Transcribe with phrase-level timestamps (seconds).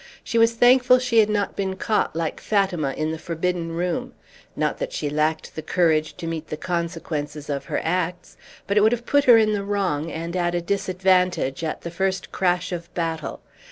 [0.23, 4.13] She was thankful she had not been caught like Fatima in the forbidden room;
[4.55, 8.35] not that she lacked the courage to meet the consequences of her acts,
[8.65, 11.91] but it would have put her in the wrong and at a disadvantage at the
[11.91, 13.41] first crash of battle.